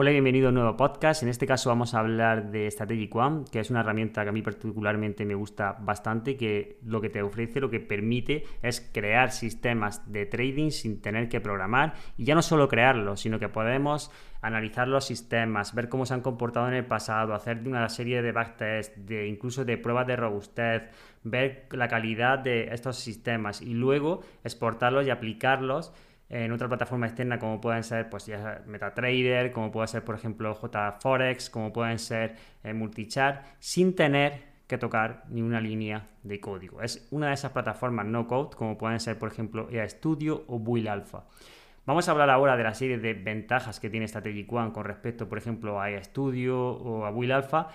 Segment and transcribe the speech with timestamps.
[0.00, 1.24] Hola y bienvenido a un nuevo podcast.
[1.24, 4.32] En este caso vamos a hablar de Strategic One, que es una herramienta que a
[4.32, 9.32] mí particularmente me gusta bastante, que lo que te ofrece, lo que permite es crear
[9.32, 14.12] sistemas de trading sin tener que programar y ya no solo crearlos, sino que podemos
[14.40, 18.30] analizar los sistemas, ver cómo se han comportado en el pasado, hacer una serie de
[18.30, 20.82] backtests, de incluso de pruebas de robustez,
[21.24, 25.92] ver la calidad de estos sistemas y luego exportarlos y aplicarlos
[26.30, 30.58] en otra plataforma externa como pueden ser pues ya MetaTrader, como puede ser por ejemplo
[30.60, 36.82] JForex, como pueden ser eh, Multichart, sin tener que tocar ni una línea de código.
[36.82, 40.58] Es una de esas plataformas no code como pueden ser por ejemplo EA Studio o
[40.58, 41.24] Build Alpha.
[41.86, 45.26] Vamos a hablar ahora de la serie de ventajas que tiene Strategic One con respecto
[45.26, 47.70] por ejemplo a EA Studio o a Build Alpha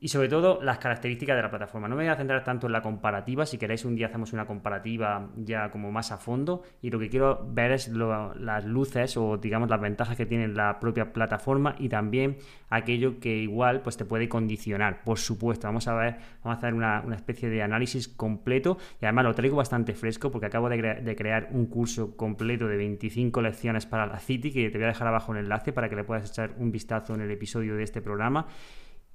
[0.00, 1.86] y sobre todo las características de la plataforma.
[1.86, 4.46] No me voy a centrar tanto en la comparativa, si queréis un día hacemos una
[4.46, 9.36] comparativa ya como más a fondo y lo que quiero ver es las luces o
[9.36, 12.38] digamos las ventajas que tiene la propia plataforma y también
[12.70, 15.66] aquello que igual pues te puede condicionar, por supuesto.
[15.68, 19.56] Vamos a ver, vamos a hacer una, especie de análisis completo y además lo traigo
[19.56, 24.18] bastante fresco porque acabo de, de crear un curso completo de 25 lecciones para la
[24.18, 26.72] City que te voy a dejar abajo el enlace para que le puedas echar un
[26.72, 28.46] vistazo en el episodio de este programa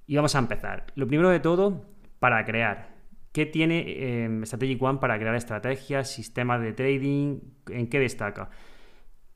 [0.07, 0.85] y vamos a empezar.
[0.95, 1.85] Lo primero de todo,
[2.19, 2.95] para crear.
[3.31, 7.39] ¿Qué tiene eh, Strategic One para crear estrategias, sistemas de trading?
[7.67, 8.49] ¿En qué destaca?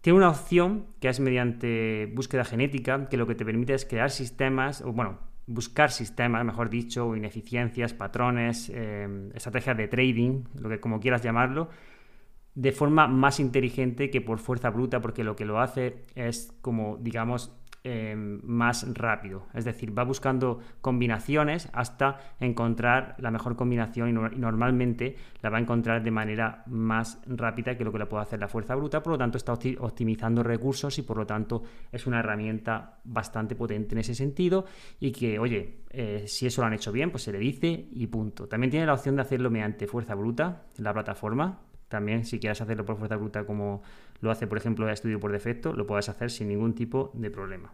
[0.02, 4.09] Tiene una opción que es mediante búsqueda genética, que lo que te permite es crear
[4.09, 10.80] sistemas, o bueno, buscar sistemas, mejor dicho, ineficiencias, patrones, eh, estrategias de trading, lo que
[10.80, 11.70] como quieras llamarlo,
[12.55, 16.98] de forma más inteligente que por fuerza bruta, porque lo que lo hace es como,
[17.02, 19.48] digamos, Em, más rápido.
[19.54, 25.62] Es decir, va buscando combinaciones hasta encontrar la mejor combinación y, normalmente la va a
[25.62, 29.02] encontrar de manera más rápida que lo que la puede hacer la fuerza bruta.
[29.02, 33.96] Por lo tanto, está optimizando recursos y por lo tanto es una herramienta bastante potente
[33.96, 34.66] en ese sentido
[35.00, 38.08] y que, oye, eh, si eso lo han hecho bien, pues se le dice y
[38.08, 38.50] punto.
[38.50, 41.61] También tiene la opción de hacerlo mediante fuerza bruta en la plataforma.
[41.88, 43.84] También, si quieres hacerlo por fuerza bruta como
[44.21, 47.30] lo hace, por ejemplo, el estudio por defecto, lo puedes hacer sin ningún tipo de
[47.30, 47.73] problema.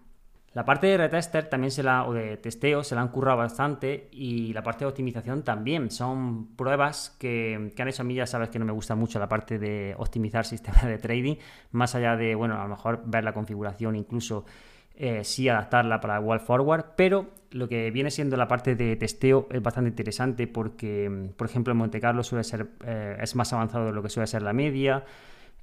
[0.56, 4.07] La parte de retester también se la, o de testeo se la han currado bastante
[4.13, 5.91] y la parte de optimización también.
[5.91, 9.28] Son pruebas que, han hecho a mí, ya sabes que no me gusta mucho la
[9.28, 11.35] parte de optimizar sistemas de trading,
[11.72, 14.45] más allá de, bueno, a lo mejor ver la configuración, incluso
[14.95, 19.50] eh, sí adaptarla para wall forward, pero lo que viene siendo la parte de testeo
[19.51, 23.88] es bastante interesante porque, por ejemplo, en Monte Carlo suele ser, eh, es más avanzado
[23.88, 25.03] de lo que suele ser la media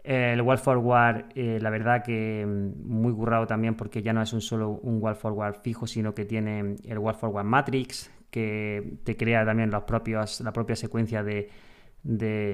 [0.05, 4.33] el wall forward, eh, la verdad que mm, muy currado también porque ya no es
[4.33, 9.17] un solo un wall forward fijo, sino que tiene el wall forward matrix que te
[9.17, 11.51] crea también los propios, la propia secuencia de,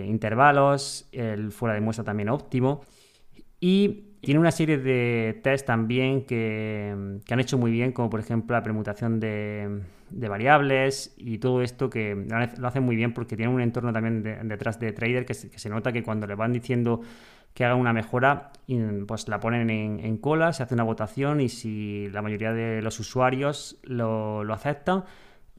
[0.07, 2.83] intervalos, el fuera de muestra también óptimo.
[3.61, 8.57] Y tiene una serie de tests también que, han hecho muy bien, como por ejemplo
[8.57, 12.27] la permutación de, variables y todo esto que
[12.59, 15.93] lo hacen muy bien porque tiene un entorno también detrás de trader que se, nota
[15.93, 17.03] que cuando le van diciendo
[17.55, 18.53] que haga una mejora,
[19.07, 23.01] pues la ponen en, cola, se hace una votación y si la mayoría de los
[23.01, 25.05] usuarios lo, aceptan,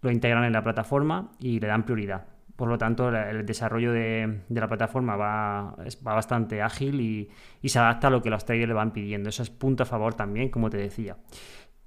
[0.02, 2.26] lo integran en la plataforma y le dan prioridad.
[2.56, 7.30] Por lo tanto, el desarrollo de, la plataforma va, va bastante ágil y,
[7.68, 9.30] se adapta a lo que los traders le van pidiendo.
[9.30, 11.18] Eso es punto a favor también, como te decía.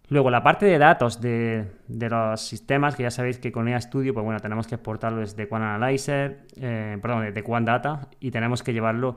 [0.09, 4.13] Luego, la parte de datos de, los sistemas, que ya sabéis que con EA Studio,
[4.13, 8.63] pues bueno, tenemos que exportarlo desde Quant Analyzer, eh, perdón, desde Quant Data y tenemos
[8.63, 9.17] que llevarlo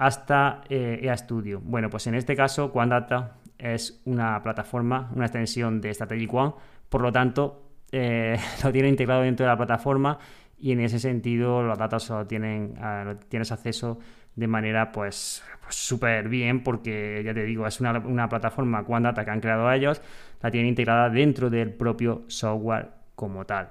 [0.00, 1.60] hasta eh, EA Studio.
[1.62, 6.54] Bueno, pues en este caso, QuantData es una plataforma, una extensión de Strategic One,
[6.88, 10.18] por lo tanto, eh, lo tiene integrado dentro de la plataforma
[10.58, 13.98] y en ese sentido los datos lo tienen, uh, tienes acceso
[14.36, 19.30] de manera pues súper bien porque ya te digo, es una, una plataforma QuantData que
[19.30, 20.00] han creado ellos,
[20.40, 23.68] la tienen integrada dentro del propio software como tal.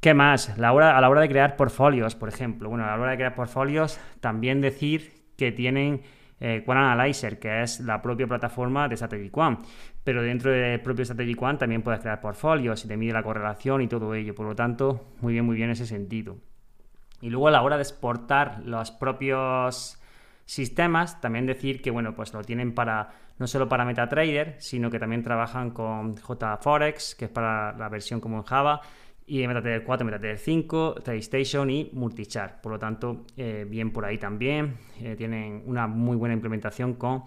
[0.00, 0.48] ¿Qué más?
[0.48, 2.70] A la hora de crear portfolios, por ejemplo.
[2.70, 6.02] Bueno, a la hora de crear portfolios, también decir que tienen
[6.40, 9.58] eh, Analyzer, que es la propia plataforma de Strategic One.
[10.02, 13.82] Pero dentro del propio Strategic One también puedes crear portfolios y te mide la correlación
[13.82, 14.34] y todo ello.
[14.34, 16.36] Por lo tanto, muy bien, muy bien en ese sentido.
[17.20, 19.98] Y luego a la hora de exportar los propios
[20.44, 24.98] sistemas, también decir que bueno, pues lo tienen para no solo para MetaTrader, sino que
[24.98, 28.80] también trabajan con JForex, que es para la versión como en Java,
[29.26, 32.60] y MetaTrader 4, MetaTrader 5, TradeStation y Multichart.
[32.60, 34.76] Por lo tanto, eh, bien por ahí también.
[35.00, 37.22] Eh, tienen una muy buena implementación con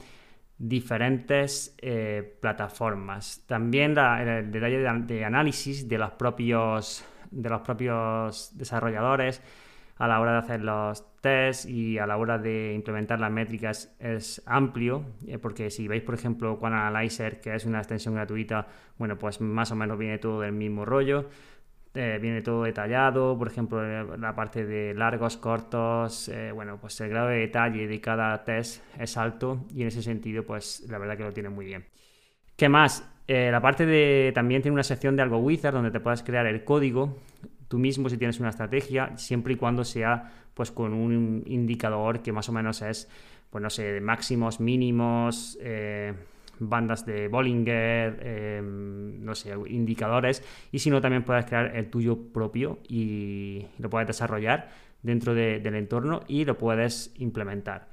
[0.57, 3.43] diferentes eh, plataformas.
[3.47, 9.41] También el detalle de, análisis de los, propios, de los propios desarrolladores
[9.97, 13.95] a la hora de hacer los tests y a la hora de implementar las métricas
[13.99, 15.03] es amplio,
[15.41, 18.67] porque si veis, por ejemplo, Quan Analyzer, que es una extensión gratuita,
[18.99, 21.29] bueno, pues más o menos viene todo del mismo rollo.
[21.93, 26.99] Eh, viene todo detallado, por ejemplo, eh, la parte de largos, cortos, eh, bueno, pues
[27.01, 30.99] el grado de detalle de cada test es alto y en ese sentido, pues la
[30.99, 31.85] verdad que lo tiene muy bien.
[32.55, 33.13] ¿Qué más?
[33.29, 36.63] la parte de también tiene una sección de algo wizard donde te puedes crear el
[36.63, 37.17] código
[37.67, 42.31] tú mismo si tienes una estrategia, siempre y cuando sea pues con un indicador que
[42.31, 43.09] más o menos es,
[43.49, 45.57] pues no sé, de máximos, mínimos,
[46.59, 52.17] bandas de Bollinger, em, no sé, indicadores, y si no, también puedes crear el tuyo
[52.33, 54.69] propio y lo puedes desarrollar
[55.01, 57.87] dentro del entorno y lo puedes implementar.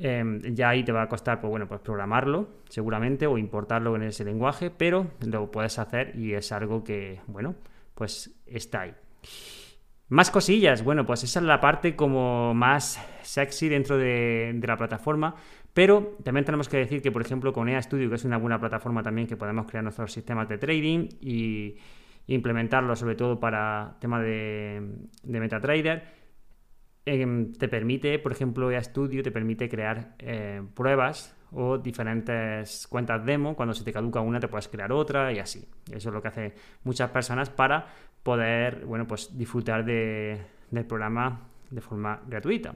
[0.00, 4.02] Em, ya ahí te va a costar, pues bueno, pues programarlo seguramente o importarlo en
[4.02, 7.56] ese lenguaje, pero lo puedes hacer y es algo que, bueno,
[7.94, 8.94] pues está ahí.
[10.08, 14.76] Más cosillas, bueno, pues esa es la parte como más sexy dentro de, de la
[14.76, 15.34] plataforma.
[15.74, 18.58] Pero también tenemos que decir que, por ejemplo, con EA Studio, que es una buena
[18.58, 21.76] plataforma también que podemos crear nuestros sistemas de trading y
[22.28, 24.82] implementarlo sobre todo para tema de,
[25.24, 26.17] MetaTrader,
[27.08, 33.24] em, te permite, por ejemplo, EA Studio te permite crear eh, pruebas o diferentes cuentas
[33.24, 33.56] demo.
[33.56, 35.66] Cuando se te caduca una, te puedes crear otra y así.
[35.90, 36.52] Eso es lo que hacen
[36.84, 37.86] muchas personas para
[38.22, 42.74] poder, bueno, pues disfrutar del programa de forma gratuita.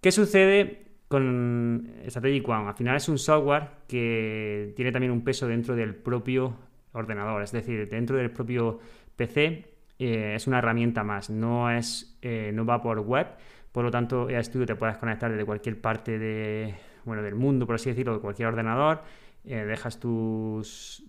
[0.00, 2.68] ¿Qué sucede con Strategic One.
[2.68, 6.56] Al final es un software que tiene también un peso dentro del propio
[6.92, 8.78] ordenador, es decir, dentro del propio
[9.16, 13.26] PC eh, es una herramienta más, no, es, eh, no va por web,
[13.72, 17.66] por lo tanto, a Studio te puedes conectar desde cualquier parte de, bueno, del mundo,
[17.66, 19.02] por así decirlo, de cualquier ordenador,
[19.44, 20.62] eh, dejas tu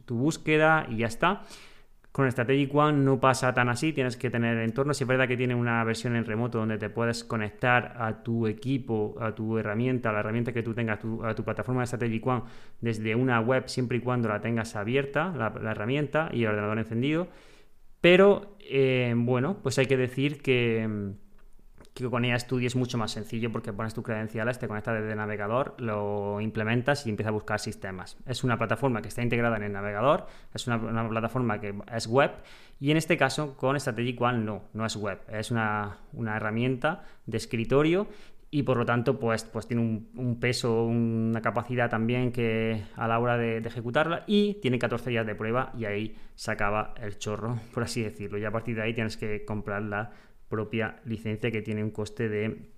[0.10, 1.44] búsqueda y ya está.
[2.18, 4.96] Con Strategic One no pasa tan así, tienes que tener entorno.
[4.96, 8.48] Si es verdad que tiene una versión en remoto donde te puedes conectar a tu
[8.48, 12.26] equipo, a tu herramienta, a la herramienta que tú tengas, a tu plataforma de Strategic
[12.26, 12.42] One
[12.82, 17.28] desde una web, siempre y cuando la tengas abierta, la, herramienta y el ordenador encendido.
[18.02, 21.16] Pero, eh, bueno, pues hay que decir que
[22.06, 25.18] con ella Studio es mucho más sencillo porque pones tus credenciales, te conectas desde el
[25.18, 28.18] navegador, lo implementas y empiezas a buscar sistemas.
[28.26, 32.32] Es una plataforma que está integrada en el navegador, es una, plataforma que es web
[32.80, 37.38] y en este caso con Strategic One no, no es web, es una, herramienta de
[37.38, 38.08] escritorio
[38.50, 43.20] y por lo tanto pues, pues tiene un, peso, una capacidad también que a la
[43.20, 47.18] hora de, de, ejecutarla y tiene 14 días de prueba y ahí se acaba el
[47.18, 48.38] chorro, por así decirlo.
[48.38, 50.12] Y a partir de ahí tienes que comprarla
[50.48, 52.70] propia licencia que tiene un coste de,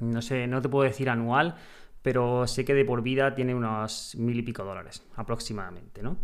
[0.00, 1.56] no sé, no te puedo decir anual,
[2.00, 6.16] pero sé que de por vida tiene unos mil y pico dólares aproximadamente, ¿no?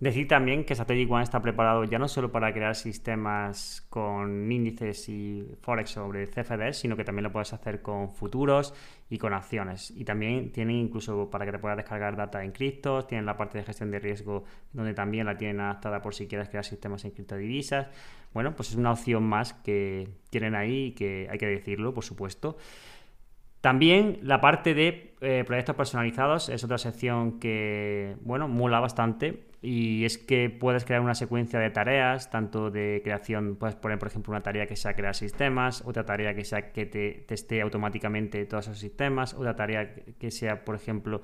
[0.00, 5.08] Decir también que Strategic One está preparado ya no solo para crear sistemas con índices
[5.08, 8.74] y forex sobre CFDs, sino que también lo puedes hacer con futuros
[9.10, 9.90] y con acciones.
[9.90, 13.58] Y también tiene incluso para que te puedas descargar data en criptos, tienen la parte
[13.58, 17.10] de gestión de riesgo donde también la tienen adaptada por si quieres crear sistemas en
[17.10, 17.88] criptodivisas.
[18.32, 22.04] Bueno, pues es una opción más que tienen ahí y que hay que decirlo, por
[22.04, 22.56] supuesto.
[23.60, 30.04] También la parte de eh, proyectos personalizados es otra sección que, bueno, mola bastante y
[30.04, 34.30] es que puedes crear una secuencia de tareas, tanto de creación, puedes poner, por ejemplo,
[34.30, 38.68] una tarea que sea crear sistemas, otra tarea que sea que te teste automáticamente todos
[38.68, 41.20] esos sistemas, otra tarea que sea, por ejemplo,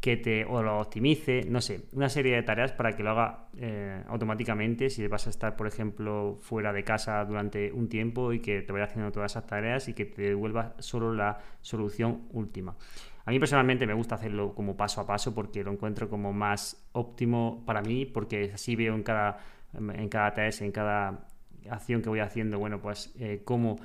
[0.00, 3.48] que te o lo optimice, no sé, una serie de tareas para que lo haga
[3.56, 8.40] eh, automáticamente si vas a estar, por ejemplo, fuera de casa durante un tiempo y
[8.40, 12.76] que te vaya haciendo todas esas tareas y que te devuelva solo la solución última.
[13.24, 16.88] A mí personalmente me gusta hacerlo como paso a paso porque lo encuentro como más
[16.92, 19.38] óptimo para mí, porque así veo en cada,
[19.74, 21.26] en cada test, en cada
[21.68, 23.76] acción que voy haciendo, bueno, pues eh, cómo,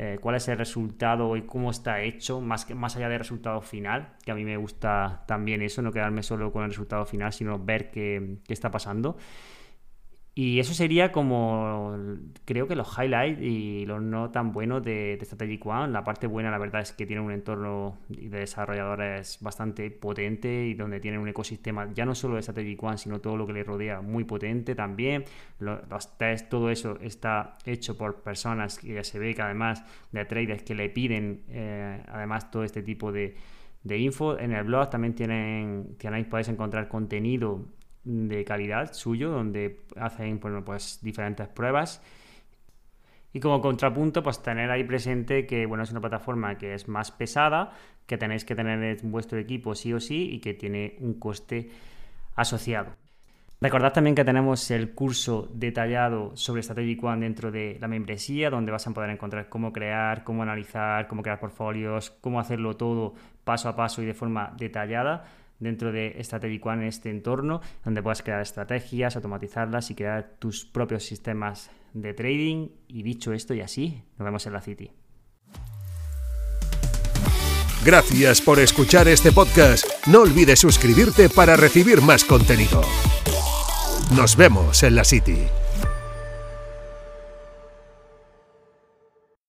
[0.00, 3.60] eh, cuál es el resultado y cómo está hecho, más, que, más allá del resultado
[3.60, 7.32] final, que a mí me gusta también eso, no quedarme solo con el resultado final,
[7.32, 9.16] sino ver qué, qué está pasando.
[10.40, 11.96] Y eso sería como,
[12.44, 15.88] creo que los highlights y los no tan buenos de, de Strategic One.
[15.88, 20.74] La parte buena, la verdad, es que tiene un entorno de desarrolladores bastante potente y
[20.74, 23.64] donde tiene un ecosistema, ya no solo de Strategic One, sino todo lo que le
[23.64, 25.24] rodea, muy potente también.
[25.58, 30.62] Los, tests, todo eso está hecho por personas que se ve que además de traders
[30.62, 33.34] que le piden, eh, además, todo este tipo de,
[33.82, 34.38] de info.
[34.38, 37.66] En el blog también tienen, tienen, podéis encontrar contenido
[38.08, 42.02] de calidad suyo, donde hacen bueno, pues, diferentes pruebas.
[43.32, 47.10] Y como contrapunto, pues tener ahí presente que bueno, es una plataforma que es más
[47.10, 47.72] pesada,
[48.06, 51.70] que tenéis que tener en vuestro equipo sí o sí y que tiene un coste
[52.34, 52.96] asociado.
[53.60, 58.72] Recordad también que tenemos el curso detallado sobre Strategic One dentro de la membresía, donde
[58.72, 63.68] vas a poder encontrar cómo crear, cómo analizar, cómo crear portfolios, cómo hacerlo todo paso
[63.68, 65.24] a paso y de forma detallada
[65.58, 70.64] dentro de Strategic One en este entorno, donde puedas crear estrategias, automatizarlas y crear tus
[70.64, 72.68] propios sistemas de trading.
[72.86, 74.90] Y dicho esto y así, nos vemos en la City.
[77.84, 79.86] Gracias por escuchar este podcast.
[80.06, 82.82] No olvides suscribirte para recibir más contenido.
[84.16, 85.38] Nos vemos en la City.